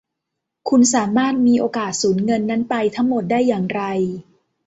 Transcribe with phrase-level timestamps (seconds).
[0.69, 3.81] คุณสามารถมีโอกาสสูญเงินนั้นไปทั้งหมดได้อย่างไร